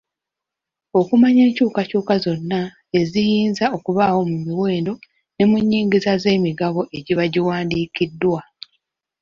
Okumanya 0.99 1.41
enkyukakyuka 1.47 2.13
zonna 2.23 2.61
eziyinza 2.99 3.65
okubaawo 3.77 4.21
mu 4.31 4.37
miwendo 4.45 4.93
ne 5.35 5.43
mu 5.49 5.57
nyingiza 5.69 6.11
z'emigabo 6.23 6.81
egiba 6.97 7.23
giwandiikiddwa. 7.33 8.39